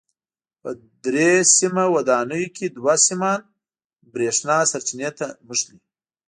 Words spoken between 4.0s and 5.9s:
برېښنا سرچینې ته نښلي.